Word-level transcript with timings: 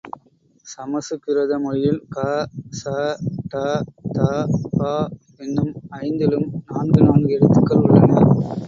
சமசுகிருத 0.67 1.59
மொழியில் 1.59 1.99
க, 2.09 2.23
ச, 2.71 2.93
ட, 3.47 3.63
த, 4.11 4.29
ப, 4.71 4.81
என்னும் 5.37 5.73
ஐந்திலும் 6.01 6.49
நான்கு 6.67 7.01
நான்கு 7.03 7.33
எழுத்துகள் 7.33 7.83
உள்ளன. 7.85 8.11